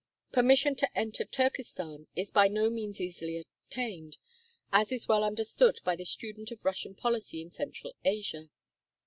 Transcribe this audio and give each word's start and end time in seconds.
Permission 0.31 0.75
to 0.77 0.97
enter 0.97 1.23
Turkestan 1.23 2.07
is 2.15 2.31
by 2.31 2.47
no 2.47 2.71
means 2.71 2.99
easily 2.99 3.37
obtained, 3.63 4.17
as 4.73 4.91
is 4.91 5.07
well 5.07 5.23
understood 5.23 5.77
by 5.83 5.95
the 5.95 6.05
student 6.05 6.49
of 6.49 6.65
Russian 6.65 6.95
policy 6.95 7.39
in 7.39 7.51
central 7.51 7.93
Asia. 8.03 8.49